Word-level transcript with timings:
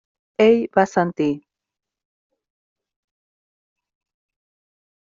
Ell 0.45 0.55
va 0.77 0.81
assentir. 0.85 1.27